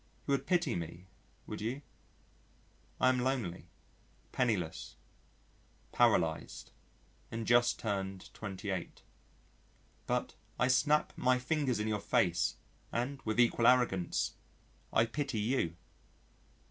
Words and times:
You 0.25 0.31
would 0.31 0.47
pity 0.47 0.73
me 0.75 1.05
would 1.45 1.61
you? 1.61 1.83
I 2.99 3.09
am 3.09 3.19
lonely, 3.19 3.67
penniless, 4.31 4.95
paralysed, 5.91 6.71
and 7.29 7.45
just 7.45 7.77
turned 7.77 8.33
twenty 8.33 8.71
eight. 8.71 9.03
But 10.07 10.33
I 10.57 10.69
snap 10.69 11.13
my 11.15 11.37
fingers 11.37 11.79
in 11.79 11.87
your 11.87 11.99
face 11.99 12.55
and 12.91 13.21
with 13.25 13.39
equal 13.39 13.67
arrogance 13.67 14.33
I 14.91 15.05
pity 15.05 15.39
you. 15.39 15.75